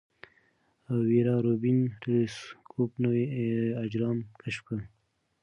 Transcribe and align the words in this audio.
ویرا 1.07 1.35
روبین 1.45 1.79
ټیلسکوپ 2.01 2.91
نوي 3.03 3.25
اجرام 3.83 4.17
کشف 4.39 4.61
کړل. 4.67 4.81